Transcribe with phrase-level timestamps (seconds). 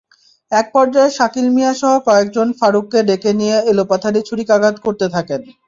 [0.51, 5.41] একপর্যায়ে শাকিল মিয়াসহ কয়েকজন ফারুককে ডেকে নিয়ে এলোপাতাড়ি ছুরিকাঘাত করতে থাকেন।